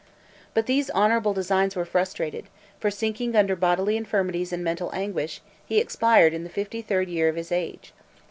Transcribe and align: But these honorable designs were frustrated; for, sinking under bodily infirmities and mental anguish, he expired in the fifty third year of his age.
But 0.55 0.65
these 0.65 0.89
honorable 0.89 1.31
designs 1.31 1.75
were 1.75 1.85
frustrated; 1.85 2.45
for, 2.79 2.89
sinking 2.89 3.35
under 3.35 3.55
bodily 3.55 3.97
infirmities 3.97 4.51
and 4.51 4.63
mental 4.63 4.89
anguish, 4.95 5.41
he 5.67 5.77
expired 5.79 6.33
in 6.33 6.43
the 6.43 6.49
fifty 6.49 6.81
third 6.81 7.07
year 7.07 7.29
of 7.29 7.35
his 7.35 7.51
age. 7.51 7.93